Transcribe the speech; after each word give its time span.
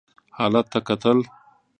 حالت 0.37 0.65
ته 0.71 0.79
کتل. 0.87 1.19